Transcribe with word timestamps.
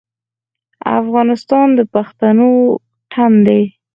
افغانستان 0.99 1.67
د 1.77 1.79
پښتنو 1.93 2.51
تن 3.11 3.31
دی 3.45 3.61